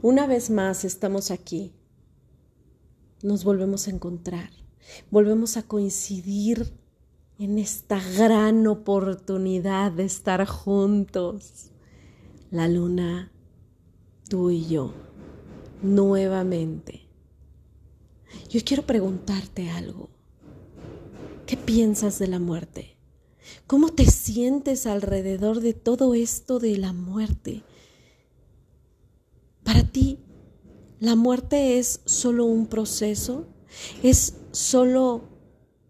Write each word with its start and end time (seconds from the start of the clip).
Una 0.00 0.28
vez 0.28 0.48
más 0.48 0.84
estamos 0.84 1.32
aquí. 1.32 1.72
Nos 3.20 3.42
volvemos 3.42 3.88
a 3.88 3.90
encontrar. 3.90 4.50
Volvemos 5.10 5.56
a 5.56 5.64
coincidir 5.64 6.72
en 7.40 7.58
esta 7.58 8.00
gran 8.16 8.68
oportunidad 8.68 9.90
de 9.90 10.04
estar 10.04 10.46
juntos. 10.46 11.72
La 12.52 12.68
luna, 12.68 13.32
tú 14.28 14.50
y 14.50 14.68
yo, 14.68 14.94
nuevamente. 15.82 17.08
Yo 18.48 18.60
quiero 18.64 18.84
preguntarte 18.86 19.68
algo. 19.68 20.10
¿Qué 21.44 21.56
piensas 21.56 22.20
de 22.20 22.28
la 22.28 22.38
muerte? 22.38 22.96
¿Cómo 23.66 23.88
te 23.88 24.06
sientes 24.06 24.86
alrededor 24.86 25.58
de 25.58 25.74
todo 25.74 26.14
esto 26.14 26.60
de 26.60 26.78
la 26.78 26.92
muerte? 26.92 27.64
Para 29.68 29.84
ti, 29.84 30.18
¿la 30.98 31.14
muerte 31.14 31.78
es 31.78 32.00
solo 32.06 32.46
un 32.46 32.68
proceso? 32.68 33.48
¿Es 34.02 34.38
solo 34.50 35.24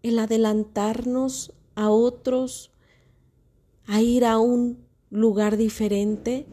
el 0.03 0.19
adelantarnos 0.19 1.53
a 1.75 1.89
otros, 1.89 2.73
a 3.85 4.01
ir 4.01 4.25
a 4.25 4.37
un 4.37 4.85
lugar 5.09 5.55
diferente? 5.55 6.45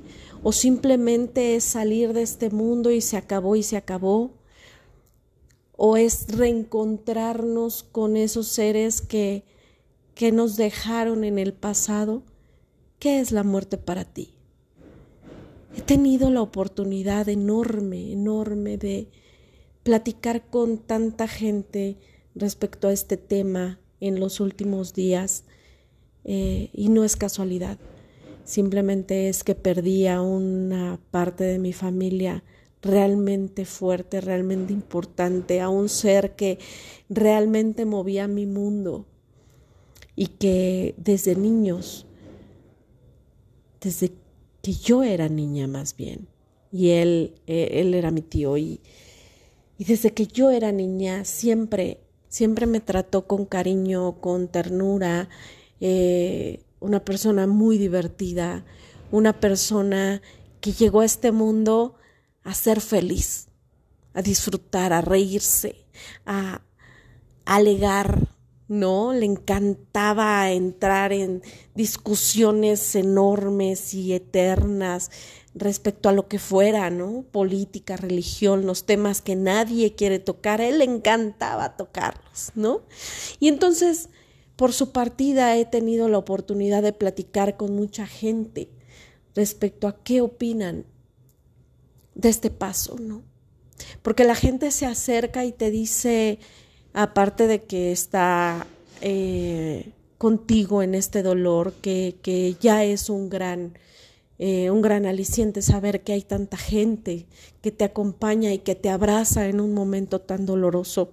¿O 0.44 0.52
simplemente 0.52 1.56
es 1.56 1.64
salir 1.64 2.12
de 2.12 2.22
este 2.22 2.50
mundo 2.50 2.92
y 2.92 3.00
se 3.00 3.16
acabó 3.16 3.56
y 3.56 3.64
se 3.64 3.76
acabó? 3.76 4.30
¿O 5.76 5.96
es 5.96 6.28
reencontrarnos 6.28 7.82
con 7.82 8.16
esos 8.16 8.46
seres 8.46 9.02
que 9.02 9.44
que 10.14 10.30
nos 10.30 10.56
dejaron 10.56 11.24
en 11.24 11.40
el 11.40 11.54
pasado, 11.54 12.22
¿qué 13.00 13.18
es 13.18 13.32
la 13.32 13.42
muerte 13.42 13.78
para 13.78 14.04
ti? 14.04 14.35
He 15.76 15.82
tenido 15.82 16.30
la 16.30 16.40
oportunidad 16.40 17.28
enorme, 17.28 18.10
enorme 18.10 18.78
de 18.78 19.08
platicar 19.82 20.48
con 20.48 20.78
tanta 20.78 21.28
gente 21.28 21.98
respecto 22.34 22.88
a 22.88 22.92
este 22.92 23.18
tema 23.18 23.78
en 24.00 24.18
los 24.18 24.40
últimos 24.40 24.94
días 24.94 25.44
eh, 26.24 26.70
y 26.72 26.88
no 26.88 27.04
es 27.04 27.16
casualidad, 27.16 27.78
simplemente 28.44 29.28
es 29.28 29.44
que 29.44 29.54
perdí 29.54 30.06
a 30.06 30.22
una 30.22 30.98
parte 31.10 31.44
de 31.44 31.58
mi 31.58 31.74
familia 31.74 32.42
realmente 32.80 33.66
fuerte, 33.66 34.22
realmente 34.22 34.72
importante, 34.72 35.60
a 35.60 35.68
un 35.68 35.90
ser 35.90 36.36
que 36.36 36.58
realmente 37.10 37.84
movía 37.84 38.28
mi 38.28 38.46
mundo 38.46 39.06
y 40.14 40.28
que 40.28 40.94
desde 40.96 41.36
niños, 41.36 42.06
desde 43.80 44.12
que 44.66 44.72
yo 44.72 45.04
era 45.04 45.28
niña 45.28 45.68
más 45.68 45.94
bien, 45.94 46.26
y 46.72 46.88
él, 46.88 47.36
eh, 47.46 47.68
él 47.74 47.94
era 47.94 48.10
mi 48.10 48.20
tío, 48.20 48.56
y, 48.56 48.80
y 49.78 49.84
desde 49.84 50.12
que 50.12 50.26
yo 50.26 50.50
era 50.50 50.72
niña 50.72 51.24
siempre, 51.24 52.00
siempre 52.26 52.66
me 52.66 52.80
trató 52.80 53.28
con 53.28 53.46
cariño, 53.46 54.20
con 54.20 54.48
ternura, 54.48 55.28
eh, 55.78 56.64
una 56.80 57.04
persona 57.04 57.46
muy 57.46 57.78
divertida, 57.78 58.64
una 59.12 59.38
persona 59.38 60.20
que 60.60 60.72
llegó 60.72 61.02
a 61.02 61.04
este 61.04 61.30
mundo 61.30 61.94
a 62.42 62.52
ser 62.52 62.80
feliz, 62.80 63.46
a 64.14 64.22
disfrutar, 64.22 64.92
a 64.92 65.00
reírse, 65.00 65.86
a, 66.24 66.62
a 67.44 67.54
alegar, 67.54 68.34
¿no? 68.68 69.12
Le 69.12 69.26
encantaba 69.26 70.50
entrar 70.50 71.12
en 71.12 71.42
discusiones 71.74 72.94
enormes 72.94 73.94
y 73.94 74.12
eternas 74.12 75.10
respecto 75.54 76.08
a 76.08 76.12
lo 76.12 76.28
que 76.28 76.38
fuera, 76.38 76.90
¿no? 76.90 77.24
Política, 77.30 77.96
religión, 77.96 78.66
los 78.66 78.84
temas 78.84 79.22
que 79.22 79.36
nadie 79.36 79.94
quiere 79.94 80.18
tocar, 80.18 80.60
él 80.60 80.78
le 80.78 80.84
encantaba 80.84 81.76
tocarlos, 81.76 82.52
¿no? 82.54 82.82
Y 83.40 83.48
entonces, 83.48 84.10
por 84.56 84.72
su 84.72 84.92
partida 84.92 85.56
he 85.56 85.64
tenido 85.64 86.08
la 86.08 86.18
oportunidad 86.18 86.82
de 86.82 86.92
platicar 86.92 87.56
con 87.56 87.74
mucha 87.74 88.06
gente 88.06 88.68
respecto 89.34 89.86
a 89.88 90.02
qué 90.02 90.20
opinan 90.20 90.84
de 92.14 92.28
este 92.28 92.50
paso, 92.50 92.96
¿no? 92.98 93.22
Porque 94.02 94.24
la 94.24 94.34
gente 94.34 94.70
se 94.70 94.86
acerca 94.86 95.44
y 95.44 95.52
te 95.52 95.70
dice, 95.70 96.38
aparte 96.96 97.46
de 97.46 97.62
que 97.62 97.92
está 97.92 98.66
eh, 99.02 99.92
contigo 100.16 100.82
en 100.82 100.94
este 100.94 101.22
dolor, 101.22 101.74
que, 101.74 102.56
ya 102.58 102.84
es 102.84 103.10
un 103.10 103.28
gran, 103.28 103.78
eh, 104.38 104.70
un 104.70 104.80
gran 104.80 105.04
aliciente 105.04 105.60
saber 105.60 106.02
que 106.02 106.14
hay 106.14 106.22
tanta 106.22 106.56
gente 106.56 107.26
que 107.60 107.70
te 107.70 107.84
acompaña 107.84 108.54
y 108.54 108.60
que 108.60 108.74
te 108.74 108.88
abraza 108.88 109.46
en 109.46 109.60
un 109.60 109.74
momento 109.74 110.22
tan 110.22 110.46
doloroso. 110.46 111.12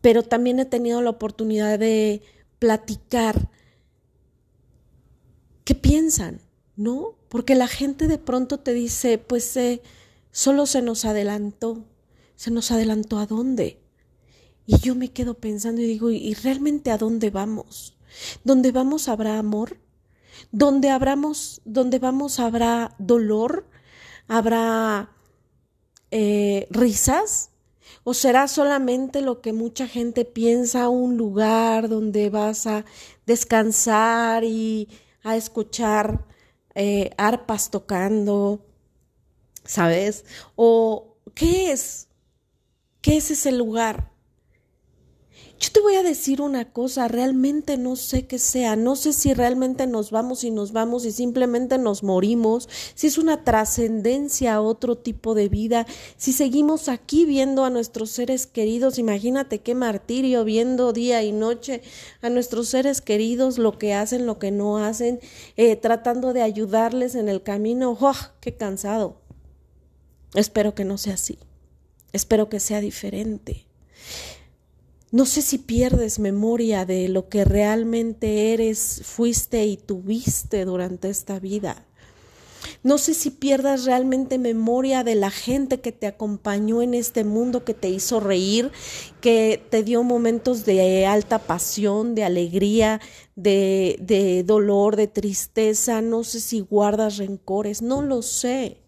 Pero 0.00 0.24
también 0.24 0.58
he 0.58 0.64
tenido 0.64 1.00
la 1.00 1.10
oportunidad 1.10 1.78
de 1.78 2.20
platicar 2.58 3.48
qué 5.62 5.76
piensan, 5.76 6.40
¿no? 6.74 7.14
Porque 7.28 7.54
la 7.54 7.68
gente 7.68 8.08
de 8.08 8.18
pronto 8.18 8.58
te 8.58 8.72
dice, 8.72 9.18
pues 9.18 9.56
eh, 9.56 9.82
solo 10.32 10.66
se 10.66 10.82
nos 10.82 11.04
adelantó, 11.04 11.84
se 12.38 12.52
nos 12.52 12.70
adelantó 12.70 13.18
a 13.18 13.26
dónde. 13.26 13.82
Y 14.64 14.78
yo 14.78 14.94
me 14.94 15.10
quedo 15.10 15.34
pensando 15.34 15.80
y 15.80 15.86
digo, 15.86 16.12
¿y 16.12 16.34
realmente 16.34 16.92
a 16.92 16.96
dónde 16.96 17.30
vamos? 17.30 17.98
¿Dónde 18.44 18.70
vamos 18.70 19.08
habrá 19.08 19.40
amor? 19.40 19.78
¿Dónde, 20.52 20.88
habramos, 20.90 21.60
dónde 21.64 21.98
vamos 21.98 22.38
habrá 22.38 22.94
dolor? 23.00 23.66
¿Habrá 24.28 25.10
eh, 26.12 26.68
risas? 26.70 27.50
¿O 28.04 28.14
será 28.14 28.46
solamente 28.46 29.20
lo 29.20 29.40
que 29.40 29.52
mucha 29.52 29.88
gente 29.88 30.24
piensa, 30.24 30.88
un 30.88 31.16
lugar 31.16 31.88
donde 31.88 32.30
vas 32.30 32.68
a 32.68 32.84
descansar 33.26 34.44
y 34.44 34.88
a 35.24 35.36
escuchar 35.36 36.24
eh, 36.76 37.10
arpas 37.18 37.72
tocando? 37.72 38.64
¿Sabes? 39.64 40.24
¿O 40.54 41.16
qué 41.34 41.72
es? 41.72 42.07
¿Qué 43.00 43.16
es 43.16 43.30
ese 43.30 43.52
lugar? 43.52 44.10
Yo 45.60 45.70
te 45.72 45.80
voy 45.80 45.94
a 45.94 46.02
decir 46.04 46.40
una 46.40 46.72
cosa, 46.72 47.08
realmente 47.08 47.76
no 47.76 47.96
sé 47.96 48.26
qué 48.26 48.38
sea, 48.38 48.76
no 48.76 48.94
sé 48.94 49.12
si 49.12 49.34
realmente 49.34 49.88
nos 49.88 50.12
vamos 50.12 50.44
y 50.44 50.52
nos 50.52 50.72
vamos 50.72 51.04
y 51.04 51.10
simplemente 51.10 51.78
nos 51.78 52.04
morimos, 52.04 52.68
si 52.94 53.08
es 53.08 53.18
una 53.18 53.42
trascendencia 53.42 54.54
a 54.54 54.60
otro 54.60 54.98
tipo 54.98 55.34
de 55.34 55.48
vida, 55.48 55.84
si 56.16 56.32
seguimos 56.32 56.88
aquí 56.88 57.24
viendo 57.24 57.64
a 57.64 57.70
nuestros 57.70 58.10
seres 58.10 58.46
queridos, 58.46 58.98
imagínate 58.98 59.60
qué 59.60 59.74
martirio 59.74 60.44
viendo 60.44 60.92
día 60.92 61.24
y 61.24 61.32
noche 61.32 61.82
a 62.20 62.30
nuestros 62.30 62.68
seres 62.68 63.00
queridos, 63.00 63.58
lo 63.58 63.78
que 63.78 63.94
hacen, 63.94 64.26
lo 64.26 64.38
que 64.38 64.52
no 64.52 64.78
hacen, 64.78 65.18
eh, 65.56 65.74
tratando 65.74 66.32
de 66.32 66.42
ayudarles 66.42 67.16
en 67.16 67.28
el 67.28 67.42
camino, 67.42 67.96
¡oh, 68.00 68.16
qué 68.40 68.56
cansado! 68.56 69.22
Espero 70.34 70.74
que 70.76 70.84
no 70.84 70.98
sea 70.98 71.14
así. 71.14 71.38
Espero 72.12 72.48
que 72.48 72.60
sea 72.60 72.80
diferente. 72.80 73.66
No 75.10 75.24
sé 75.24 75.40
si 75.40 75.56
pierdes 75.58 76.18
memoria 76.18 76.84
de 76.84 77.08
lo 77.08 77.28
que 77.28 77.44
realmente 77.44 78.52
eres, 78.52 79.00
fuiste 79.04 79.64
y 79.64 79.78
tuviste 79.78 80.66
durante 80.66 81.08
esta 81.08 81.38
vida. 81.38 81.86
No 82.82 82.98
sé 82.98 83.14
si 83.14 83.30
pierdas 83.30 83.84
realmente 83.84 84.38
memoria 84.38 85.04
de 85.04 85.14
la 85.14 85.30
gente 85.30 85.80
que 85.80 85.92
te 85.92 86.06
acompañó 86.06 86.82
en 86.82 86.94
este 86.94 87.24
mundo, 87.24 87.64
que 87.64 87.74
te 87.74 87.88
hizo 87.88 88.20
reír, 88.20 88.70
que 89.20 89.64
te 89.70 89.82
dio 89.82 90.02
momentos 90.02 90.64
de 90.64 91.06
alta 91.06 91.38
pasión, 91.38 92.14
de 92.14 92.24
alegría, 92.24 93.00
de, 93.36 93.96
de 94.00 94.42
dolor, 94.44 94.96
de 94.96 95.06
tristeza. 95.06 96.02
No 96.02 96.24
sé 96.24 96.40
si 96.40 96.60
guardas 96.60 97.16
rencores, 97.16 97.80
no 97.80 98.02
lo 98.02 98.22
sé. 98.22 98.78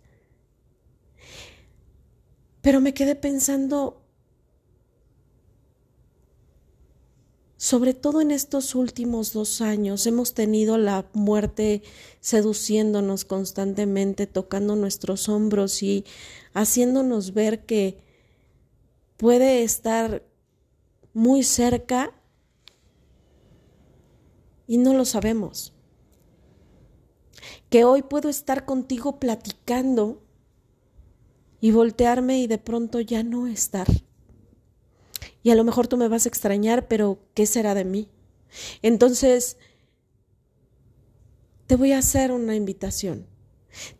Pero 2.62 2.80
me 2.80 2.92
quedé 2.92 3.14
pensando, 3.14 4.02
sobre 7.56 7.94
todo 7.94 8.20
en 8.20 8.30
estos 8.30 8.74
últimos 8.74 9.32
dos 9.32 9.60
años, 9.60 10.06
hemos 10.06 10.34
tenido 10.34 10.76
la 10.76 11.08
muerte 11.14 11.82
seduciéndonos 12.20 13.24
constantemente, 13.24 14.26
tocando 14.26 14.76
nuestros 14.76 15.28
hombros 15.28 15.82
y 15.82 16.04
haciéndonos 16.52 17.32
ver 17.32 17.64
que 17.64 18.02
puede 19.16 19.62
estar 19.62 20.22
muy 21.14 21.42
cerca 21.42 22.12
y 24.66 24.78
no 24.78 24.94
lo 24.94 25.04
sabemos. 25.04 25.72
Que 27.70 27.84
hoy 27.84 28.02
puedo 28.02 28.28
estar 28.28 28.66
contigo 28.66 29.18
platicando 29.18 30.22
y 31.60 31.70
voltearme 31.70 32.40
y 32.40 32.46
de 32.46 32.58
pronto 32.58 33.00
ya 33.00 33.22
no 33.22 33.46
estar. 33.46 33.86
Y 35.42 35.50
a 35.50 35.54
lo 35.54 35.64
mejor 35.64 35.88
tú 35.88 35.96
me 35.96 36.08
vas 36.08 36.26
a 36.26 36.28
extrañar, 36.28 36.88
pero 36.88 37.18
¿qué 37.34 37.46
será 37.46 37.74
de 37.74 37.84
mí? 37.84 38.08
Entonces, 38.82 39.56
te 41.66 41.76
voy 41.76 41.92
a 41.92 41.98
hacer 41.98 42.32
una 42.32 42.56
invitación. 42.56 43.26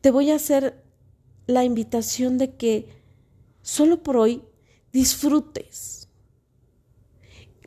Te 0.01 0.11
voy 0.11 0.31
a 0.31 0.37
hacer 0.37 0.83
la 1.47 1.65
invitación 1.65 2.39
de 2.39 2.57
que 2.57 2.87
solo 3.63 4.03
por 4.03 4.17
hoy 4.17 4.43
disfrutes, 4.93 6.09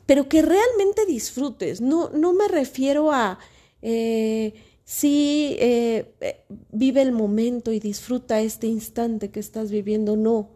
pero 0.06 0.28
que 0.28 0.42
realmente 0.42 1.06
disfrutes. 1.06 1.80
No, 1.80 2.10
no 2.10 2.34
me 2.34 2.48
refiero 2.48 3.12
a 3.12 3.38
eh, 3.80 4.54
sí 4.84 5.56
eh, 5.58 6.14
eh, 6.20 6.44
vive 6.72 7.02
el 7.02 7.12
momento 7.12 7.72
y 7.72 7.80
disfruta 7.80 8.40
este 8.40 8.66
instante 8.66 9.30
que 9.30 9.40
estás 9.40 9.70
viviendo, 9.70 10.16
no. 10.16 10.50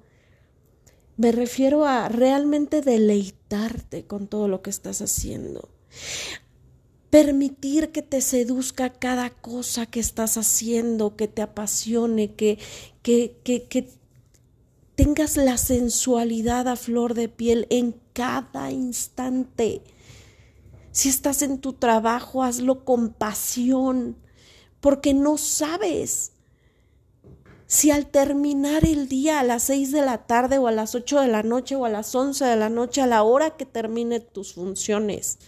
Me 1.16 1.32
refiero 1.32 1.84
a 1.84 2.08
realmente 2.08 2.80
deleitarte 2.80 4.04
con 4.04 4.28
todo 4.28 4.46
lo 4.46 4.62
que 4.62 4.70
estás 4.70 5.02
haciendo. 5.02 5.69
Permitir 7.10 7.90
que 7.90 8.02
te 8.02 8.20
seduzca 8.20 8.90
cada 8.90 9.30
cosa 9.30 9.86
que 9.86 9.98
estás 9.98 10.36
haciendo, 10.36 11.16
que 11.16 11.26
te 11.26 11.42
apasione, 11.42 12.34
que, 12.34 12.58
que, 13.02 13.36
que, 13.42 13.64
que 13.64 13.88
tengas 14.94 15.36
la 15.36 15.58
sensualidad 15.58 16.69
a 16.69 16.76
flor 16.76 17.14
de 17.14 17.28
piel 17.28 17.66
en 17.70 17.94
cada 18.12 18.70
instante. 18.70 19.82
Si 20.93 21.08
estás 21.08 21.43
en 21.43 21.58
tu 21.58 21.75
trabajo, 21.75 22.43
hazlo 22.43 22.85
con 22.85 23.12
pasión, 23.12 24.17
porque 24.81 25.14
no 25.14 25.38
sabes 25.38 26.32
si 27.67 27.90
al 27.90 28.06
terminar 28.06 28.87
el 28.87 29.08
día 29.08 29.40
a 29.40 29.44
las 29.44 29.64
seis 29.64 29.93
de 29.93 30.00
la 30.00 30.26
tarde 30.26 30.56
o 30.56 30.69
a 30.69 30.73
las 30.73 30.94
ocho 30.94 31.20
de 31.20 31.29
la 31.29 31.43
noche 31.43 31.76
o 31.76 31.85
a 31.85 31.90
las 31.90 32.14
once 32.14 32.44
de 32.44 32.56
la 32.56 32.70
noche, 32.70 33.02
a 33.02 33.06
la 33.06 33.23
hora 33.23 33.56
que 33.56 33.67
termine 33.67 34.20
tus 34.20 34.55
funciones, 34.55 35.38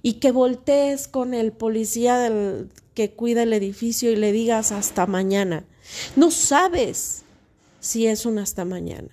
y 0.00 0.14
que 0.14 0.30
voltees 0.30 1.08
con 1.08 1.34
el 1.34 1.52
policía 1.52 2.18
del, 2.18 2.70
que 2.94 3.14
cuida 3.14 3.42
el 3.42 3.52
edificio 3.52 4.12
y 4.12 4.16
le 4.16 4.30
digas 4.30 4.70
hasta 4.70 5.06
mañana. 5.06 5.66
No 6.14 6.30
sabes 6.30 7.24
si 7.80 8.06
es 8.06 8.24
un 8.24 8.38
hasta 8.38 8.64
mañana. 8.64 9.10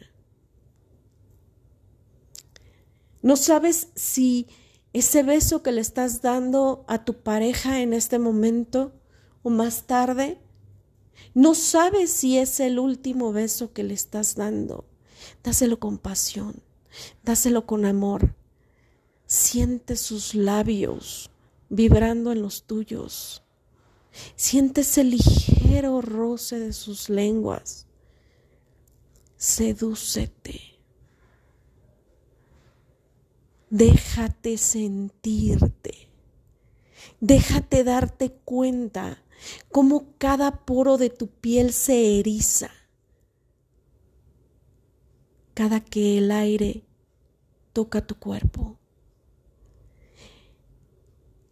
No 3.24 3.36
sabes 3.36 3.88
si 3.96 4.48
ese 4.94 5.24
beso 5.24 5.64
que 5.64 5.72
le 5.72 5.82
estás 5.82 6.22
dando 6.22 6.86
a 6.88 7.04
tu 7.04 7.16
pareja 7.22 7.82
en 7.82 7.94
este 7.94 8.20
momento 8.20 8.94
o 9.42 9.50
más 9.50 9.84
tarde 9.84 10.40
no 11.34 11.56
sabes 11.56 12.12
si 12.12 12.38
es 12.38 12.60
el 12.60 12.80
último 12.80 13.32
beso 13.32 13.74
que 13.74 13.84
le 13.84 13.94
estás 13.94 14.36
dando. 14.36 14.86
Dáselo 15.44 15.80
con 15.80 15.98
pasión, 15.98 16.62
dáselo 17.24 17.66
con 17.66 17.86
amor. 17.86 18.36
Siente 19.26 19.96
sus 19.96 20.36
labios 20.36 21.32
vibrando 21.70 22.32
en 22.32 22.42
los 22.42 22.64
tuyos. 22.64 23.44
Siente 24.36 24.82
ese 24.82 25.04
ligero 25.04 26.02
roce 26.02 26.60
de 26.60 26.74
sus 26.74 27.10
lenguas. 27.10 27.88
Sedúcete. 29.38 30.73
Déjate 33.74 34.60
sentirte. 34.60 36.08
Déjate 37.20 37.84
darte 37.84 38.32
cuenta 38.46 39.24
cómo 39.72 40.14
cada 40.20 40.64
poro 40.64 41.00
de 41.00 41.10
tu 41.10 41.26
piel 41.26 41.74
se 41.74 42.20
eriza 42.20 42.70
cada 45.56 45.80
que 45.84 46.20
el 46.20 46.30
aire 46.30 46.84
toca 47.74 48.06
tu 48.06 48.14
cuerpo. 48.14 48.78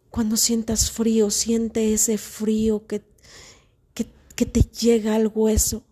Cuando 0.08 0.36
sientas 0.36 0.92
frío, 0.92 1.28
siente 1.28 1.92
ese 1.92 2.18
frío 2.18 2.86
que, 2.86 3.02
que, 3.94 4.06
que 4.36 4.46
te 4.46 4.60
llega 4.60 5.16
al 5.16 5.26
hueso. 5.26 5.82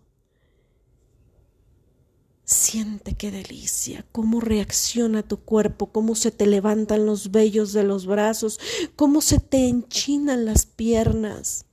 Siente 2.51 3.15
qué 3.15 3.31
delicia, 3.31 4.05
cómo 4.11 4.41
reacciona 4.41 5.23
tu 5.23 5.37
cuerpo, 5.37 5.91
cómo 5.91 6.15
se 6.15 6.31
te 6.31 6.45
levantan 6.45 7.05
los 7.05 7.31
vellos 7.31 7.71
de 7.71 7.83
los 7.83 8.05
brazos, 8.05 8.59
cómo 8.95 9.21
se 9.21 9.39
te 9.39 9.69
enchinan 9.69 10.45
las 10.45 10.65
piernas 10.65 11.65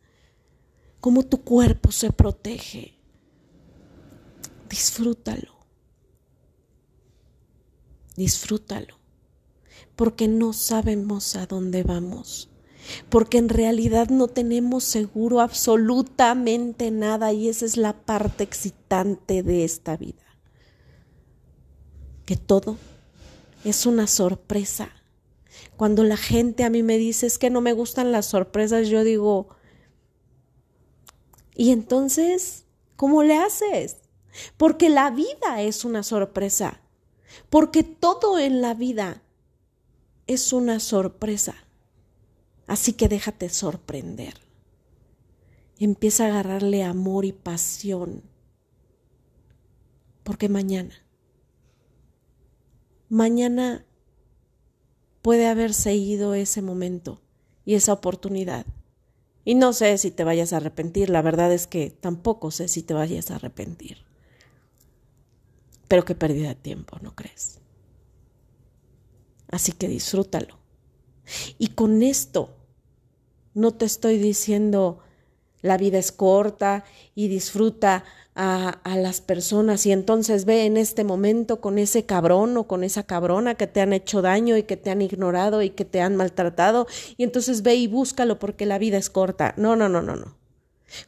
cómo 1.00 1.22
tu 1.22 1.42
cuerpo 1.42 1.92
se 1.92 2.12
protege. 2.12 2.98
Disfrútalo. 4.68 5.54
Disfrútalo. 8.16 8.98
Porque 9.96 10.28
no 10.28 10.52
sabemos 10.52 11.34
a 11.36 11.46
dónde 11.46 11.82
vamos. 11.82 12.50
Porque 13.08 13.38
en 13.38 13.48
realidad 13.48 14.08
no 14.08 14.28
tenemos 14.28 14.84
seguro 14.84 15.40
absolutamente 15.40 16.90
nada 16.90 17.32
y 17.32 17.48
esa 17.48 17.64
es 17.64 17.76
la 17.76 17.94
parte 18.04 18.44
excitante 18.44 19.42
de 19.42 19.64
esta 19.64 19.96
vida. 19.96 20.27
Que 22.28 22.36
todo 22.36 22.76
es 23.64 23.86
una 23.86 24.06
sorpresa. 24.06 24.90
Cuando 25.78 26.04
la 26.04 26.18
gente 26.18 26.62
a 26.62 26.68
mí 26.68 26.82
me 26.82 26.98
dice 26.98 27.24
es 27.24 27.38
que 27.38 27.48
no 27.48 27.62
me 27.62 27.72
gustan 27.72 28.12
las 28.12 28.26
sorpresas, 28.26 28.88
yo 28.88 29.02
digo, 29.02 29.48
y 31.56 31.70
entonces, 31.70 32.66
¿cómo 32.96 33.22
le 33.22 33.38
haces? 33.38 33.96
Porque 34.58 34.90
la 34.90 35.10
vida 35.10 35.62
es 35.62 35.86
una 35.86 36.02
sorpresa. 36.02 36.82
Porque 37.48 37.82
todo 37.82 38.38
en 38.38 38.60
la 38.60 38.74
vida 38.74 39.22
es 40.26 40.52
una 40.52 40.80
sorpresa. 40.80 41.54
Así 42.66 42.92
que 42.92 43.08
déjate 43.08 43.48
sorprender. 43.48 44.34
Empieza 45.78 46.26
a 46.26 46.28
agarrarle 46.28 46.84
amor 46.84 47.24
y 47.24 47.32
pasión. 47.32 48.22
Porque 50.24 50.50
mañana, 50.50 51.07
mañana 53.08 53.84
puede 55.22 55.46
haberse 55.46 55.94
ido 55.94 56.34
ese 56.34 56.62
momento 56.62 57.20
y 57.64 57.74
esa 57.74 57.92
oportunidad. 57.92 58.66
Y 59.44 59.54
no 59.54 59.72
sé 59.72 59.96
si 59.98 60.10
te 60.10 60.24
vayas 60.24 60.52
a 60.52 60.58
arrepentir, 60.58 61.10
la 61.10 61.22
verdad 61.22 61.52
es 61.52 61.66
que 61.66 61.90
tampoco 61.90 62.50
sé 62.50 62.68
si 62.68 62.82
te 62.82 62.94
vayas 62.94 63.30
a 63.30 63.36
arrepentir. 63.36 64.04
Pero 65.88 66.04
qué 66.04 66.14
pérdida 66.14 66.48
de 66.48 66.54
tiempo, 66.54 66.98
¿no 67.00 67.14
crees? 67.14 67.60
Así 69.50 69.72
que 69.72 69.88
disfrútalo. 69.88 70.58
Y 71.58 71.68
con 71.68 72.02
esto 72.02 72.56
no 73.54 73.72
te 73.72 73.86
estoy 73.86 74.18
diciendo 74.18 75.00
la 75.62 75.76
vida 75.76 75.98
es 75.98 76.12
corta 76.12 76.84
y 77.14 77.28
disfruta 77.28 78.04
a, 78.34 78.78
las 78.96 79.20
personas 79.20 79.84
y 79.84 79.90
entonces 79.90 80.44
ve 80.44 80.64
en 80.64 80.76
este 80.76 81.02
momento 81.02 81.60
con 81.60 81.76
ese 81.76 82.06
cabrón 82.06 82.56
o 82.56 82.68
con 82.68 82.84
esa 82.84 83.02
cabrona 83.02 83.56
que 83.56 83.66
te 83.66 83.80
han 83.80 83.92
hecho 83.92 84.22
daño 84.22 84.56
y 84.56 84.62
que 84.62 84.76
te 84.76 84.90
han 84.90 85.02
ignorado 85.02 85.60
y 85.60 85.70
que 85.70 85.84
te 85.84 86.00
han 86.00 86.14
maltratado 86.14 86.86
y 87.16 87.24
entonces 87.24 87.62
ve 87.62 87.74
y 87.74 87.88
búscalo 87.88 88.38
porque 88.38 88.64
la 88.64 88.78
vida 88.78 88.96
es 88.96 89.10
corta. 89.10 89.54
No, 89.56 89.74
no, 89.74 89.88
no, 89.88 90.02
no, 90.02 90.14
no. 90.14 90.36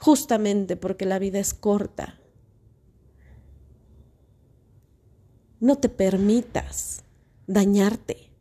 Justamente 0.00 0.76
porque 0.76 1.06
la 1.06 1.20
vida 1.20 1.38
es 1.38 1.54
corta. 1.54 2.18
No 5.60 5.76
te 5.76 5.88
permitas 5.88 7.04
dañarte. 7.46 8.32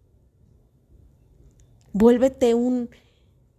Vuélvete 1.94 2.56
un 2.56 2.89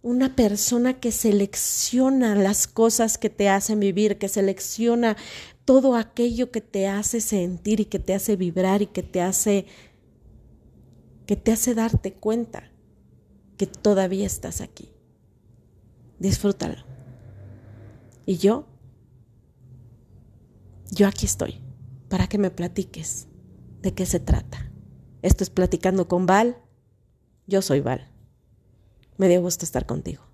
una 0.03 0.35
persona 0.35 0.99
que 0.99 1.11
selecciona 1.11 2.35
las 2.35 2.67
cosas 2.67 3.17
que 3.17 3.29
te 3.29 3.49
hacen 3.49 3.79
vivir, 3.79 4.17
que 4.17 4.27
selecciona 4.27 5.15
todo 5.65 5.95
aquello 5.95 6.51
que 6.51 6.61
te 6.61 6.87
hace 6.87 7.21
sentir 7.21 7.79
y 7.79 7.85
que 7.85 7.99
te 7.99 8.15
hace 8.15 8.35
vibrar 8.35 8.81
y 8.81 8.87
que 8.87 9.03
te 9.03 9.21
hace 9.21 9.67
que 11.27 11.35
te 11.35 11.51
hace 11.51 11.75
darte 11.75 12.13
cuenta 12.13 12.71
que 13.57 13.67
todavía 13.67 14.25
estás 14.25 14.59
aquí. 14.59 14.91
Disfrútalo. 16.19 16.83
Y 18.25 18.37
yo 18.37 18.65
yo 20.89 21.07
aquí 21.07 21.25
estoy 21.25 21.61
para 22.09 22.27
que 22.27 22.37
me 22.37 22.49
platiques 22.51 23.27
de 23.81 23.93
qué 23.93 24.05
se 24.05 24.19
trata. 24.19 24.71
Esto 25.21 25.43
es 25.43 25.49
platicando 25.51 26.07
con 26.07 26.25
Val. 26.25 26.57
Yo 27.47 27.61
soy 27.61 27.81
Val. 27.81 28.10
Me 29.17 29.27
dio 29.27 29.41
gusto 29.41 29.65
estar 29.65 29.85
contigo. 29.85 30.30